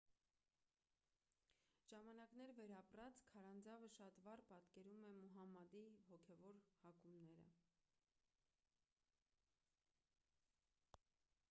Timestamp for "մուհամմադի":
5.19-5.83